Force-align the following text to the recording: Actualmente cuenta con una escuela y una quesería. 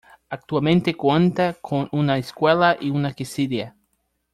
Actualmente 0.31 0.95
cuenta 0.97 1.53
con 1.61 1.87
una 1.91 2.17
escuela 2.17 2.75
y 2.81 2.89
una 2.89 3.13
quesería. 3.13 3.75